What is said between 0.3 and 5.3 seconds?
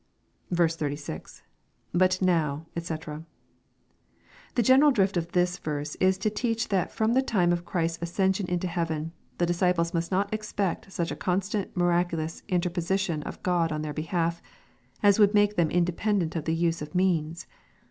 36.— [But now, dx,] The general drift